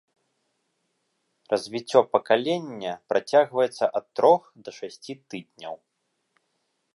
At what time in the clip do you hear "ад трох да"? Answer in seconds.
4.01-4.75